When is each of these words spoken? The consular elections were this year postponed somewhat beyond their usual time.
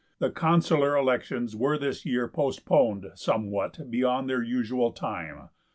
The 0.17 0.31
consular 0.31 0.95
elections 0.97 1.55
were 1.55 1.77
this 1.77 2.07
year 2.07 2.27
postponed 2.27 3.05
somewhat 3.13 3.91
beyond 3.91 4.27
their 4.31 4.41
usual 4.41 4.91
time. 4.91 5.49